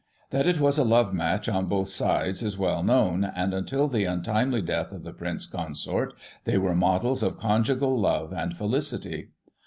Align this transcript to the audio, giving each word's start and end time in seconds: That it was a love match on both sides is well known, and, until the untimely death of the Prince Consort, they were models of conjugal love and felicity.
That 0.31 0.47
it 0.47 0.59
was 0.59 0.79
a 0.79 0.83
love 0.83 1.13
match 1.13 1.47
on 1.47 1.67
both 1.67 1.89
sides 1.89 2.41
is 2.41 2.57
well 2.57 2.81
known, 2.81 3.23
and, 3.23 3.53
until 3.53 3.87
the 3.87 4.05
untimely 4.05 4.59
death 4.59 4.91
of 4.91 5.03
the 5.03 5.13
Prince 5.13 5.45
Consort, 5.45 6.15
they 6.43 6.57
were 6.57 6.73
models 6.73 7.21
of 7.21 7.37
conjugal 7.37 7.99
love 7.99 8.33
and 8.33 8.57
felicity. 8.57 9.29